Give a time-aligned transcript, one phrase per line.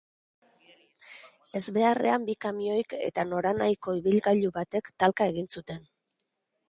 [1.59, 5.87] Ezbeharrean bi kamioik eta noranahiko ibilgailu batek talka egin zuten.